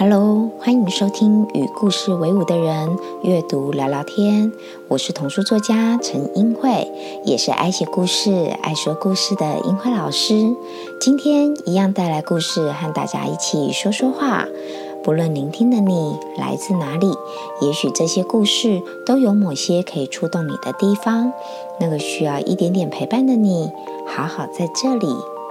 [0.00, 4.52] Hello，欢迎收听与故事为伍的人阅读聊聊天。
[4.86, 6.88] 我是童书作家陈英慧，
[7.24, 10.54] 也是爱写故事、爱说故事的英慧老师。
[11.00, 14.46] 今天一样带来故事，和大家一起说说话。
[15.02, 17.12] 不论聆听的你来自哪里，
[17.60, 21.32] 也许这些故事都有某些可以触动你的地方。
[21.80, 23.68] 那个需要一点点陪伴的你，
[24.06, 25.08] 好好在这里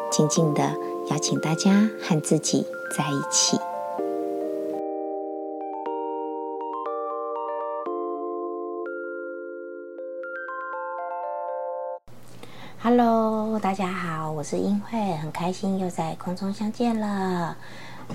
[0.10, 0.72] 静静的
[1.12, 2.66] 邀请大家和自己
[2.98, 3.60] 在一起。
[12.90, 17.58] Hello，大家好，我是英慧，很开心又在空中相见了。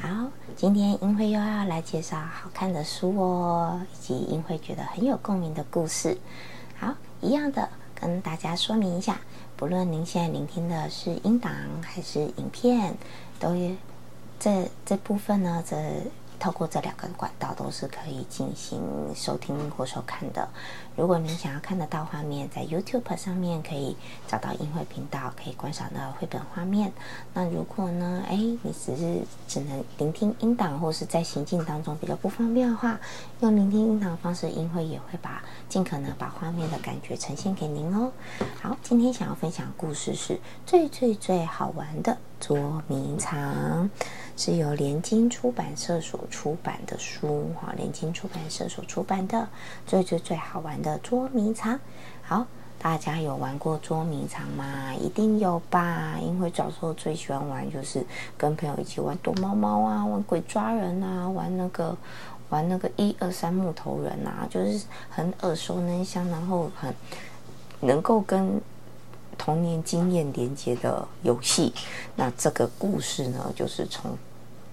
[0.00, 0.08] 好，
[0.56, 6.16] 今天英慧又要来介绍好看的书哦，以及英慧觉得很有共鸣的故事。
[6.78, 9.20] 好，一样的跟大家说明一下，
[9.58, 12.96] 不论您现在聆听的是音档还是影片，
[13.38, 13.54] 都
[14.40, 15.76] 这这部分呢，这。
[16.40, 18.80] 透过这两个管道都是可以进行
[19.14, 20.48] 收听或收看的。
[20.94, 23.96] 如果您想要看得到画面，在 YouTube 上面可以
[24.28, 26.92] 找到音会频道，可以观赏到绘本画面。
[27.32, 33.00] 那如果呢，哎，你只是只能聆听音档，或是在行进当中比较不方便的话，
[33.40, 38.12] 用聆听音档的方式，音会也会把尽可能把画面的感觉呈现给您哦。
[38.60, 43.88] 好，今天想要分享故事是最最最好玩的捉迷藏。
[44.34, 49.46] 是由联经出版社所出版的书，哈，联经出版社所出版的
[49.86, 51.78] 最最最好玩的捉迷藏。
[52.22, 52.46] 好，
[52.78, 54.92] 大家有玩过捉迷藏吗？
[54.94, 58.04] 一定有吧，因为小时候最喜欢玩就是
[58.36, 61.96] 跟朋友一起玩躲猫猫啊，玩鬼抓人啊，玩那个
[62.50, 66.92] 玩那个一二三木头人啊，就是很耳熟能详，然后很
[67.80, 68.60] 能够跟。
[69.38, 71.72] 童年经验连接的游戏，
[72.14, 74.16] 那这个故事呢，就是从。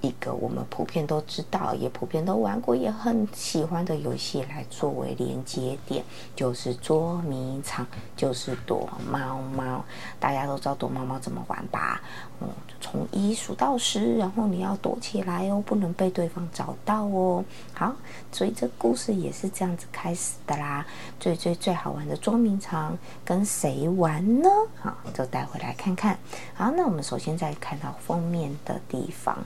[0.01, 6.03] 一个我们普遍都知道，也普遍都玩过，也很喜欢的游戏来作为连接点，
[6.35, 9.83] 就是捉迷藏，就是躲猫猫。
[10.19, 12.01] 大家都知道躲猫猫怎么玩吧？
[12.41, 12.47] 嗯，
[12.79, 17.43] 从一数到十，然后你要躲起来哦，不能被对方找到哦。
[17.73, 17.93] 好，
[18.31, 20.85] 所以这故事也是这样子开始的啦。
[21.19, 24.49] 最最最好玩的捉迷藏跟谁玩呢？
[24.81, 26.17] 好，就带回来看看。
[26.53, 29.37] 好，那我们首先再看到封面的地方。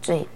[0.00, 0.26] 最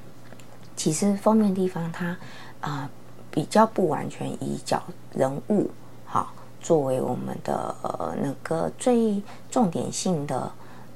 [0.77, 2.17] 其实封面地方，它
[2.61, 2.89] 啊
[3.31, 4.83] 比较不完全以角
[5.15, 5.71] 人物
[6.05, 7.75] 好作为我们的
[8.21, 10.53] 那个最重点性的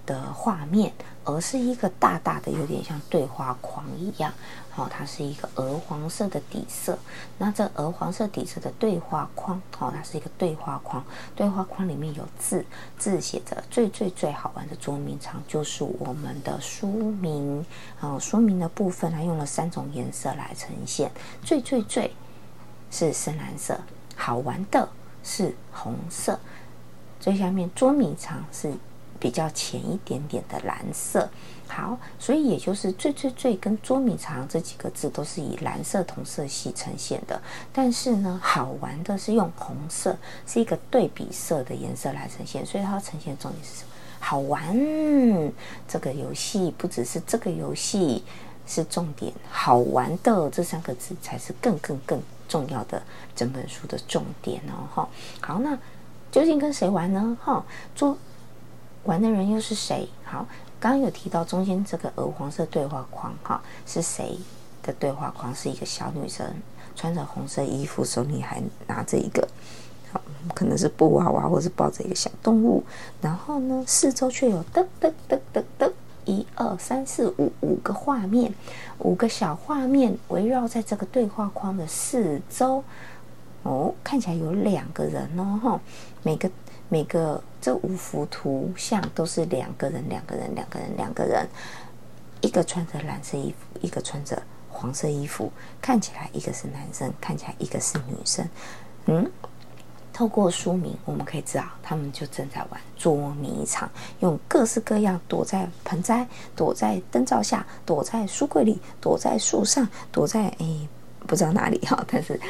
[0.06, 0.92] 的画面，
[1.24, 4.32] 而是一个大大的有点像对话框一样。
[4.76, 6.98] 哦，它是一个鹅黄色的底色。
[7.38, 11.02] 那这鹅黄色底色的对话框，哦，它是一个对话框。
[11.34, 12.62] 对话框里面有字，
[12.98, 17.64] 字写着“最最最好玩的捉迷藏”，就是我们的书名。
[18.00, 21.10] 哦，书名的部分它用了三种颜色来呈现。
[21.42, 22.14] 最最最
[22.90, 23.80] 是深蓝色，
[24.14, 24.86] 好玩的
[25.24, 26.38] 是红色。
[27.18, 28.74] 最下面捉迷藏是
[29.26, 31.28] 比较浅一点点的蓝色。
[31.66, 37.42] 好，所以也就是最最最跟捉迷藏这几个字都是以蓝色同色系呈现的，
[37.72, 40.16] 但是呢，好玩的是用红色，
[40.46, 43.90] 是一个对比色的颜色来呈现，所以它呈现重点是什么？
[44.20, 44.62] 好玩！
[45.88, 48.22] 这个游戏不只是这个游戏
[48.64, 53.02] 是重点，好玩的这三个字才是更更更重要的
[53.34, 54.86] 整本书的重点哦。
[54.94, 55.08] 哈，
[55.40, 55.76] 好，那
[56.30, 57.36] 究竟跟谁玩呢？
[57.42, 58.16] 哈，捉
[59.06, 60.08] 玩的人又是谁？
[60.24, 60.46] 好。
[60.78, 64.36] 刚刚有提到中间这个鹅黄色对话框，哈，是谁
[64.82, 65.52] 的对话框？
[65.54, 66.46] 是一个小女生，
[66.94, 69.48] 穿着红色衣服，手里还拿着一个，
[70.12, 70.20] 好，
[70.54, 72.84] 可能是布娃娃，或是抱着一个小动物。
[73.22, 75.90] 然后呢，四周却有噔噔噔噔噔，
[76.26, 78.52] 一二三四五五个画面，
[78.98, 82.84] 五个小画面围绕在这个对话框的四周。
[83.62, 85.80] 哦，看起来有两个人哦，哈，
[86.22, 86.48] 每个。
[86.88, 91.48] 每个这五幅图像都是两个人，两个人，两个人，两个人，
[92.40, 94.40] 一个穿着蓝色衣服，一个穿着
[94.70, 98.48] 黄色衣服，看起来一个是男生，看起来一个是女生。
[99.06, 99.28] 嗯，
[100.12, 103.90] 透过书名我们可以知道，他们就正在玩捉迷藏，
[104.20, 106.24] 用各式各样躲在盆栽、
[106.54, 110.88] 躲在灯罩下、躲在书柜里、躲在树上、躲在诶
[111.26, 112.40] 不知道哪里哈，但是。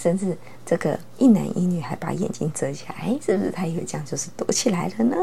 [0.00, 5.16] 甚至这个一男一女还把眼睛遮起来，哎，是不是他以为这样就是躲起来了呢？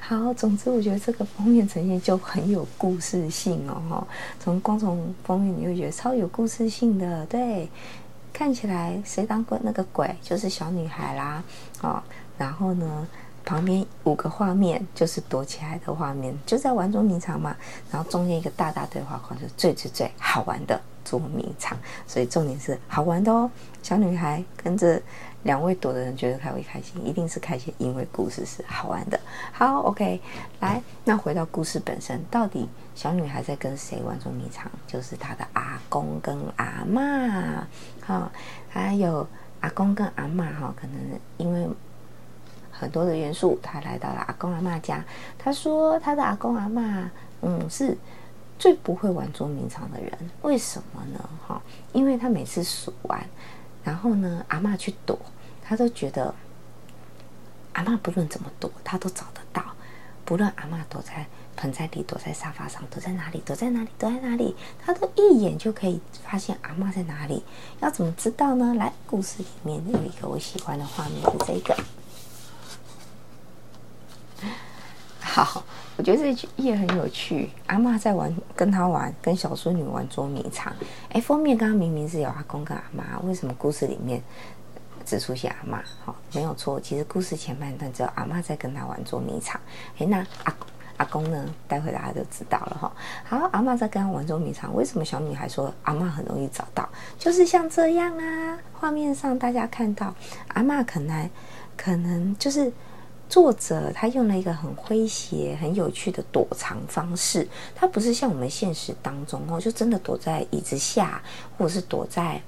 [0.00, 4.06] 好，总之我觉得这个封面呈现就很有故事性哦，哈。
[4.40, 7.68] 从光从封面你会觉得超有故事性的，对，
[8.32, 11.42] 看起来谁当鬼那个鬼就是小女孩啦，
[11.82, 12.02] 哦，
[12.36, 13.06] 然后呢，
[13.44, 17.56] 旁边五个画面就是躲起来的画面，就在玩捉迷藏嘛，
[17.92, 23.48] 然后中间一个大大对话框，就最最最好玩的捉迷藏，所以重点是好玩的哦。
[23.82, 25.00] 小女孩跟着
[25.44, 29.18] 两位躲的人觉得她会开心，一定是开心，因为故事是好玩的。
[29.52, 30.20] 好，OK，
[30.60, 34.68] 来，那回到故事本身，到底小女孩在跟谁玩捉迷藏？
[34.86, 37.66] 就是她的阿公跟阿妈，
[38.04, 38.30] 哈，
[38.68, 39.26] 还有
[39.60, 40.96] 阿公跟阿妈，哈，可能
[41.36, 41.68] 因为。
[42.78, 45.02] 很多的元素，他来到了阿公阿妈家。
[45.38, 47.10] 他说，他的阿公阿妈，
[47.40, 47.96] 嗯，是
[48.58, 50.12] 最不会玩捉迷藏的人。
[50.42, 51.30] 为什么呢？
[51.46, 51.60] 哈，
[51.92, 53.24] 因为他每次数完，
[53.84, 55.18] 然后呢，阿妈去躲，
[55.62, 56.34] 他都觉得
[57.72, 59.62] 阿妈不论怎么躲，他都找得到。
[60.24, 67.44] 不论阿妈躲在盆栽里，躲在沙发上，躲在哪里，躲在哪里，躲在哪里，他都一眼就可以发现阿妈在哪里。
[67.80, 68.74] 要怎么知道呢？
[68.74, 71.76] 来，故事里面有一个我喜欢的画面是这个。
[75.20, 75.64] 好，
[75.96, 77.48] 我觉得这句也很有趣。
[77.68, 80.70] 阿妈在玩，跟他玩，跟小孙女玩捉迷藏。
[81.10, 84.22] 哎，封面刚刚明明是有阿公跟阿妈，为什么故事里面
[85.06, 85.82] 只出现阿妈？
[86.04, 89.58] 好，没有错，其实故事前半段只有阿妈在跟他玩捉迷藏。
[89.98, 90.54] 哎，那阿
[90.98, 91.46] 阿公呢？
[91.66, 92.92] 待会大家就知道了哈。
[93.24, 96.86] 好，阿妈在跟他玩捉迷藏，为什么小女孩说阿妈很容易找到？
[97.18, 100.14] 就是像这样啊，画面上大家看到
[100.48, 101.30] 阿妈可能
[101.74, 102.70] 可能就是。
[103.28, 111.20] 作者他用了一个很诙谐、很有趣的躲藏方式，他不是像我们现实当中哦，就真的躲在椅子下，
[111.58, 112.40] 或者是躲在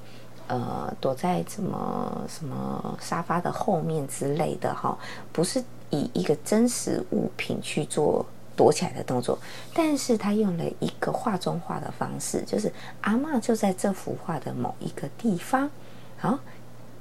[0.47, 4.97] 呃躲在什么什么沙发的后面之类的哈，
[5.33, 8.25] 不是以一个真实物品去做
[8.57, 9.39] 躲起来的动作，
[9.75, 15.69] 但是他用了一个画中画的方式，就是阿妈就在这幅画的某一个地方，
[16.17, 16.39] 好，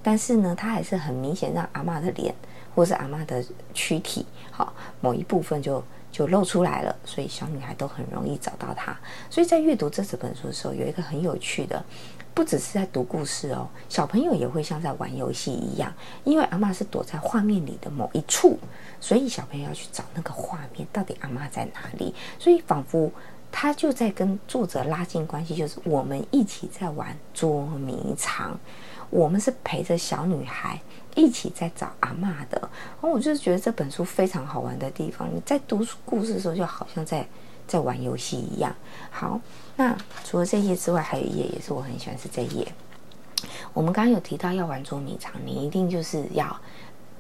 [0.02, 2.34] 但是呢，他还是很明显让阿妈的脸。
[2.78, 3.44] 或是阿妈的
[3.74, 4.72] 躯体，好
[5.02, 8.96] 某一部分就就露出来了，所以小女孩都很容易找到它。
[9.32, 11.84] 所以在阅读这几本书的时候，有一个很有趣的，
[12.36, 15.92] 不只是在读故事哦，小朋友也会像在玩游戏一样，
[16.24, 18.60] 因为阿妈是躲在画面里的某一处，
[19.02, 23.12] 所以小朋友要去找那个画面到底阿妈在哪里，所以仿佛
[23.52, 28.60] 他就在跟作者拉近关系，就是我们一起在玩捉迷藏，
[29.10, 30.80] 我们是陪着小女孩。
[31.16, 35.28] 一起在找阿妈的，然后我就是觉得这本书非常好玩的地方。
[35.34, 37.28] 你在读故事的时候，就好像在
[37.68, 38.72] 在玩游戏一样。
[39.10, 39.42] 好，
[39.78, 42.68] 那除了这页之外，还有一页也是我很喜欢，是这一页。
[43.74, 46.56] 我们刚刚有提到要玩捉迷藏，你一定就是要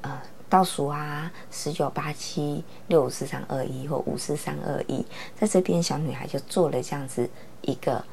[0.01, 5.03] 呃倒数啊，十九八七六五四三二一或五四三二一。
[5.35, 7.27] 在这边，小女孩就做了这样子
[7.63, 8.05] 一个。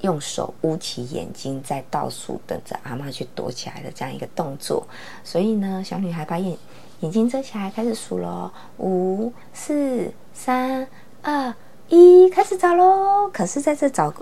[0.00, 4.86] 用手捂起眼睛，在倒数，等着阿妈去躲起来的这样一个动作。
[5.24, 6.56] 所以呢，小女孩把眼
[7.00, 10.86] 眼睛遮起来，开始数喽，五、四、三、
[11.22, 11.54] 二、
[11.88, 13.28] 一，开始找喽。
[13.32, 14.12] 可是，在这找。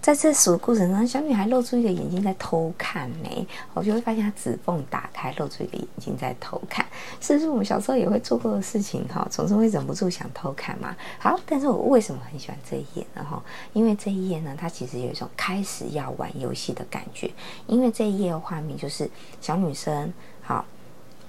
[0.00, 6.86] 在这数的过程中，小女孩露出一个眼睛在偷看呢，我就会发现她指缝打开，露出一个眼睛在偷看，
[7.20, 9.06] 是不是我们小时候也会做过的事情？
[9.08, 10.96] 哈，总是会忍不住想偷看嘛。
[11.18, 13.22] 好，但是我为什么很喜欢这一页呢？
[13.28, 13.42] 哈，
[13.72, 17.30] 因为这一页呢，它其实有一种开始要玩游戏的感觉。
[17.66, 19.10] 因为这一页的画面就是
[19.40, 20.64] 小女生，好，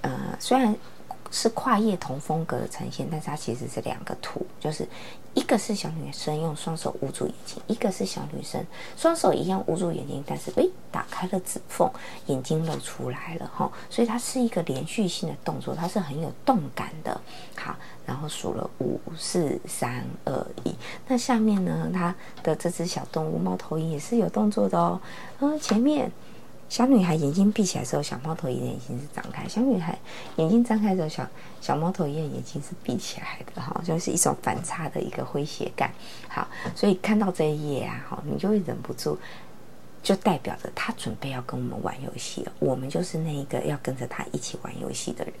[0.00, 0.74] 呃，虽然。
[1.32, 4.84] 是跨页同风格的呈现，但是它其实是两个图，就是
[5.34, 8.64] 一个是小女生用双手捂住眼睛，一个是小女生
[8.96, 11.88] 双手一样捂住眼睛，但是诶打开了指缝，
[12.26, 17.20] 眼睛露出来了哈，所以它是一个连续性的动作，它是很有动感的。
[17.56, 20.74] 好，然后数了五四三二一，
[21.06, 25.00] 那下面呢，它的这只小动物猫头鹰也是有动作的哦，
[25.38, 26.10] 嗯，前面。
[26.70, 29.98] 小女孩眼睛闭起来的时候，小猫头鹰眼睛是张开；小女孩
[30.36, 33.60] 眼睛张开的时候，小小猫头鹰眼睛是闭起来的。
[33.60, 35.92] 哈，就是一种反差的一个诙谐感。
[36.28, 36.46] 好，
[36.76, 39.18] 所以看到这一页啊，哈，你就会忍不住，
[40.00, 42.52] 就代表着他准备要跟我们玩游戏了。
[42.60, 45.34] 我们就是那一个要跟着他一起玩游戏的人。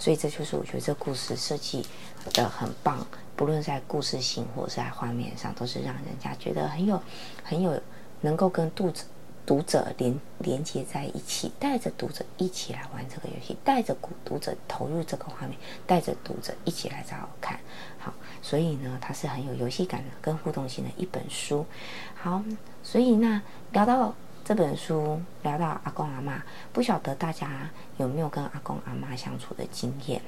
[0.00, 1.86] 所以这就是我觉得这故事设计
[2.34, 7.00] 的很棒，不论在故事性或是在画面上，都是让人家觉得很有
[7.44, 7.80] 很有
[8.20, 9.04] 能够跟肚子。
[9.44, 17.58] 读者连连接在一起，带着读者一起来玩这个游戏，带着读者投入这个画面，带着读者一起来找看。
[17.98, 21.66] 好，所以呢，它是很有游戏感的、跟互动性的一本书。
[22.14, 22.42] 好，
[22.82, 27.68] 所以那聊到这本书，聊到阿公阿妈，不晓得大家
[27.98, 30.22] 有没有跟阿公阿妈相处的经验？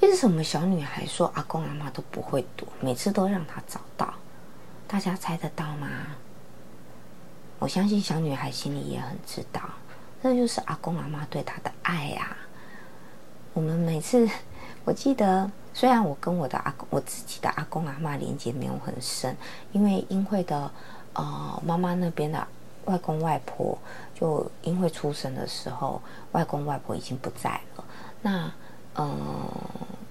[0.00, 4.12] 为什么小女孩说阿公阿妈都不会躲，每次都让她找到？
[4.86, 5.88] 大家猜得到吗？
[7.58, 9.62] 我相信小女孩心里也很知道，
[10.22, 12.36] 这就是阿公阿妈对她的爱呀。
[13.54, 14.28] 我们每次，
[14.84, 19.34] 我记得，虽然我跟我的阿公，我自己的阿公阿妈连接没有很深，
[19.72, 20.70] 因为英惠的
[21.14, 22.46] 呃妈妈那边的
[22.86, 23.78] 外公外婆，
[24.14, 27.84] 就因为出生的时候，外公外婆已经不在了。
[28.20, 28.52] 那
[28.96, 29.48] 嗯，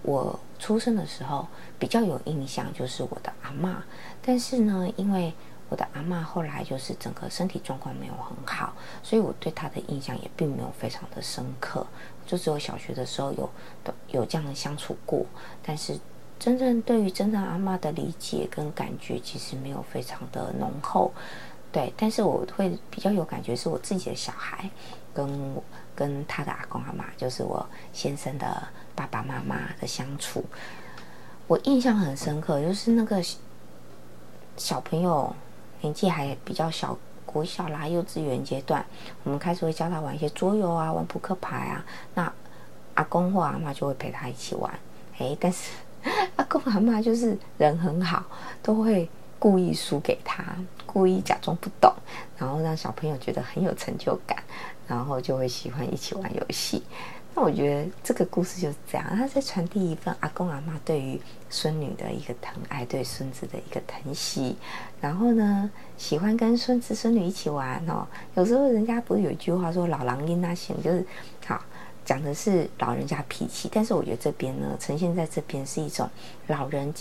[0.01, 1.47] 我出生的时候
[1.77, 3.83] 比较有印象就是我的阿妈，
[4.21, 5.33] 但是呢，因为
[5.73, 11.83] 我的阿妈后来就是整个身体状况没有很好，所以我对她的印象也并没有非常的深刻。
[12.27, 13.49] 就只有小学的时候有
[14.09, 15.25] 有这样的相处过，
[15.63, 15.97] 但是
[16.37, 21.11] 真正对于真正阿妈的理解跟感觉，其实没有非常的浓厚。
[21.71, 24.69] 对，但是我会比较有感觉，是我自己的小孩
[25.11, 25.55] 跟
[25.95, 30.45] 跟他的阿公阿妈，就是我先生的爸爸妈妈的相处，
[31.47, 33.19] 我印象很深刻，就是那个
[34.55, 35.35] 小朋友
[35.83, 36.97] 年纪还比较小。
[37.25, 38.85] 国小啦，幼稚园阶段，
[39.23, 41.83] 我们开始会教他玩一些桌游啊，玩扑克牌啊。
[42.13, 42.31] 那
[42.93, 44.71] 阿公或阿妈就会陪他一起玩。
[45.17, 45.71] 哎，但是
[46.35, 48.23] 阿公阿妈就是人很好，
[48.61, 49.09] 都会
[49.39, 50.43] 故意输给他，
[50.85, 51.91] 故意假装不懂，
[52.37, 54.37] 然后让小朋友觉得很有成就感，
[54.87, 56.83] 然后就会喜欢一起玩游戏。
[57.35, 64.55] 那我觉得这个故事就是这样，他在传递一份阿公阿妈对于孙女的一个疼爱，对孙子的一个疼惜。
[65.01, 68.07] 然后呢，喜欢跟孙子孙女一起玩哦。
[68.35, 71.03] 有时候人家不是有一句话说“老狼因那行”，就是
[71.45, 71.59] 好
[72.05, 73.67] 讲的是老人家脾气。
[73.73, 76.07] 但是我觉得这边呢，呈现在这边是一种
[76.45, 76.93] 老人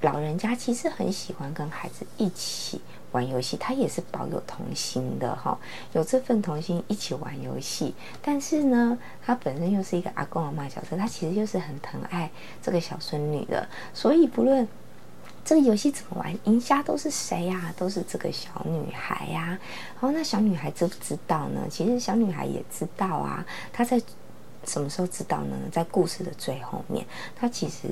[0.00, 2.80] 老人家其实很喜欢跟孩子一起。
[3.12, 5.58] 玩游戏，他也是保有童心的哈，
[5.92, 7.94] 有这份童心一起玩游戏。
[8.20, 12.30] 但是呢，他本身又是一个阿公阿妈角色，他其实就是很疼爱
[12.62, 13.66] 这个小孙女的。
[13.94, 14.66] 所以不论
[15.44, 17.72] 这个游戏怎么玩，赢家都是谁呀？
[17.76, 19.46] 都是这个小女孩呀。
[19.94, 21.62] 然后那小女孩知不知道呢？
[21.70, 23.46] 其实小女孩也知道啊。
[23.72, 24.02] 她在
[24.64, 25.56] 什么时候知道呢？
[25.70, 27.88] 在故事的最后面，她其实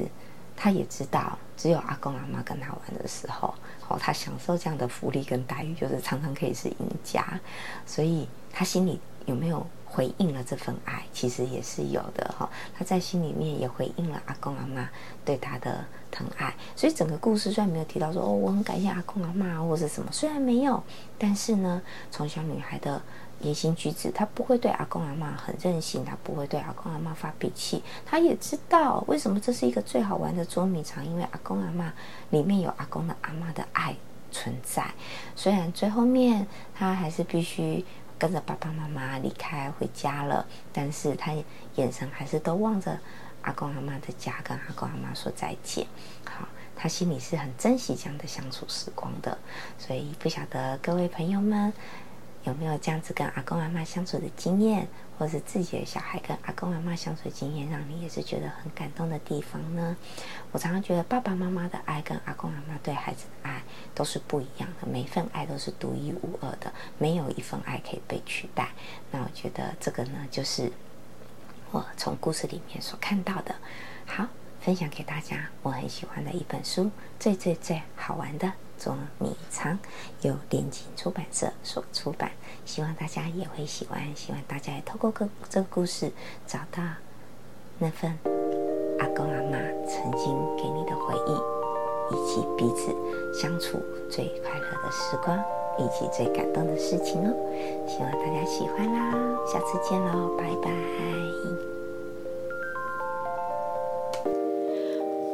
[0.65, 3.53] 她也知道，只有阿公阿妈跟她玩的时候。
[3.87, 7.39] 哦，他享受这样的福利跟待遇，就是常常可以是赢家，
[7.85, 12.49] 所以他心里有没有回应了这份爱，其实也是有的哈。
[12.75, 14.89] 他在心里面也回应了阿公阿妈
[15.23, 20.83] 对他的疼爱，所以整个故事虽然没有提到说哦，我很感谢阿公阿妈或者什么，虽然没有，
[21.19, 23.03] 但是呢，从小女孩的。
[23.45, 27.83] 言行举止，他不会对阿公阿妈很任性，他不会对阿公阿妈发脾气。
[28.07, 31.93] 他也知道为什么这是一个最好玩的捉迷藏，因为阿公阿妈
[32.31, 33.95] 里面有阿公的阿妈的爱
[34.33, 34.87] 存在。
[35.37, 37.85] 虽然最后面他还是必须
[38.19, 41.33] 跟着爸爸妈妈离开回家了，但是他
[41.75, 42.99] 眼神还是都望着
[43.43, 45.87] 阿公阿妈的家，跟阿公阿妈说再见。
[46.25, 49.37] 好，他心里是很珍惜这样的相处时光的。
[49.79, 51.71] 所以不晓得各位朋友们。
[52.45, 54.87] 有没有这样子跟阿公阿妈相处的经验，
[55.19, 59.97] 或是自己的小孩跟阿公阿妈相处的经验，让你也是觉得很感动的地方呢？
[60.53, 63.63] 我常常觉得爸爸妈妈的爱跟阿公阿妈对孩子的爱
[63.95, 68.69] 都是不一样的，每一份爱都是独一无二的，没有一份爱可以被取代。
[69.11, 70.71] 那我觉得这个呢，就是
[71.71, 73.55] 我从故事里面所看到的。
[74.07, 74.27] 好，
[74.61, 78.53] 分享给大家，我很喜欢的一本书，最最最好玩的。
[78.85, 79.79] 捉迷藏
[80.21, 82.33] 由联经出版社所出版，
[82.67, 84.15] 希望大家也会喜欢。
[84.15, 86.13] 希望大家也透过个这个故事，
[86.47, 86.83] 找到
[87.79, 88.13] 那份
[88.99, 92.95] 阿公阿妈曾经给你的回忆，以及彼此
[93.41, 95.43] 相处最快乐的时光，
[95.79, 97.35] 以及最感动的事情哦。
[97.89, 101.84] 希望大家喜欢啦，下次见喽，拜拜。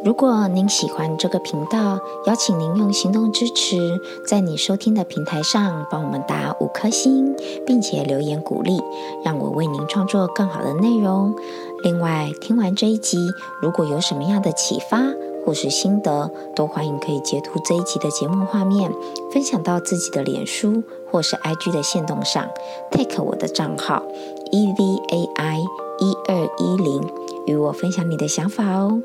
[0.03, 8.81] 如果您喜欢这个频道，邀请您用行动支持，在你收听的平台上帮我们打五颗星，并且留言鼓励，
[9.23, 11.35] 让我为您创作更好的内容。
[11.83, 13.19] 另外，听完这一集，
[13.61, 15.03] 如果有什么样的启发
[15.45, 18.91] 或是心得，都欢迎可以截图这一集的节目画面，
[19.31, 22.49] 分享到自己的脸书或是 IG 的线动上
[22.91, 24.03] ，take 我的账号
[24.51, 27.07] e v a i 一二一零。
[27.47, 29.03] 与我分享你的想法哦。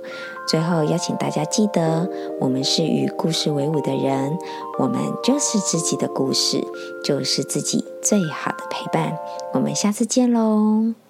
[0.47, 4.37] 最后邀请大家记得，我们是与故事为伍的人，
[4.79, 6.63] 我们就是自己的故事，
[7.03, 9.17] 就是自己最好的陪伴。
[9.53, 11.04] 我们下次见喽。